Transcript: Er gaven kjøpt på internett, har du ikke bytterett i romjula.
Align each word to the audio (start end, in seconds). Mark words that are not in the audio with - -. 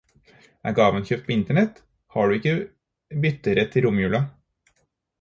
Er 0.69 0.73
gaven 0.79 1.05
kjøpt 1.09 1.27
på 1.27 1.35
internett, 1.35 1.83
har 2.17 2.27
du 2.35 2.39
ikke 2.39 2.57
bytterett 3.27 3.81
i 3.83 3.89
romjula. 3.89 4.27